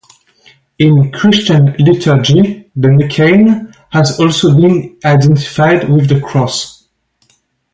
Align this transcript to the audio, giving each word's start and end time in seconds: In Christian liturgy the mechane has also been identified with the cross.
In 0.79 1.11
Christian 1.11 1.75
liturgy 1.77 2.71
the 2.75 2.87
mechane 2.87 3.71
has 3.91 4.19
also 4.19 4.51
been 4.59 4.97
identified 5.05 5.87
with 5.89 6.09
the 6.09 6.19
cross. 6.19 6.87